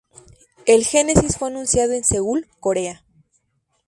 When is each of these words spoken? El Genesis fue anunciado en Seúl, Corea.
El 0.65 0.83
Genesis 0.83 1.37
fue 1.37 1.49
anunciado 1.49 1.93
en 1.93 2.03
Seúl, 2.03 2.47
Corea. 2.59 3.03